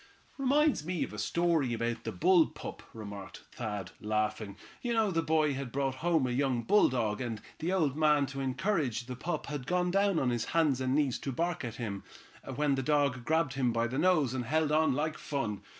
[0.39, 4.57] "Reminds me of the story of the bull pup," remarked Thad, laughing.
[4.81, 8.41] "You know, the boy had brought home a young bulldog, and the old man, to
[8.41, 12.03] encourage the pup, had gone down on his hands and knees to bark at him,
[12.55, 15.61] when the dog grabbed him by the nose and held on like fun.